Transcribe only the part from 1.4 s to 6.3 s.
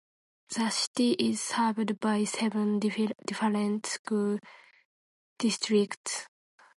served by seven different school districts.